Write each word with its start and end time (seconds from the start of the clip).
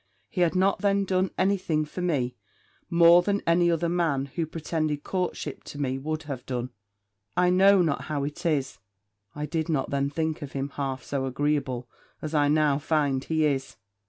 He 0.29 0.41
had 0.41 0.55
not 0.55 0.79
then 0.79 1.05
done 1.05 1.29
any 1.37 1.57
thing 1.57 1.85
for 1.85 2.01
me 2.01 2.35
more 2.89 3.21
than 3.21 3.43
any 3.45 3.69
other 3.69 3.87
man, 3.87 4.25
who 4.25 4.47
pretended 4.47 5.03
courtship 5.03 5.63
to 5.65 5.79
me, 5.79 5.99
would 5.99 6.23
have 6.23 6.43
done. 6.47 6.71
I 7.37 7.51
know 7.51 7.83
not 7.83 8.05
how 8.05 8.23
it 8.23 8.43
is, 8.43 8.79
I 9.35 9.45
did 9.45 9.69
not 9.69 9.91
then 9.91 10.09
think 10.09 10.39
him 10.39 10.69
half 10.69 11.03
so 11.03 11.27
agreeable 11.27 11.87
as 12.19 12.33
I 12.33 12.47
now 12.47 12.79
find 12.79 13.23
he 13.23 13.45
is. 13.45 13.77